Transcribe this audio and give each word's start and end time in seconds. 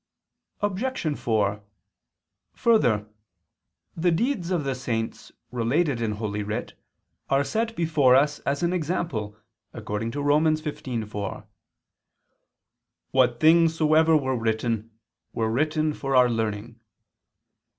Obj. 0.61 1.15
4: 1.19 1.61
Further, 2.55 3.07
the 3.95 4.09
deeds 4.11 4.49
of 4.49 4.63
the 4.63 4.73
saints 4.73 5.31
related 5.51 6.01
in 6.01 6.13
Holy 6.13 6.41
Writ 6.41 6.73
are 7.29 7.43
set 7.43 7.75
before 7.75 8.15
us 8.15 8.39
as 8.39 8.63
an 8.63 8.73
example, 8.73 9.37
according 9.73 10.09
to 10.09 10.23
Rom. 10.23 10.45
15:4, 10.45 11.45
"What 13.11 13.39
things 13.39 13.75
soever 13.75 14.17
were 14.17 14.35
written, 14.35 14.89
were 15.33 15.51
written 15.51 15.93
for 15.93 16.15
our 16.15 16.31
learning." 16.31 16.79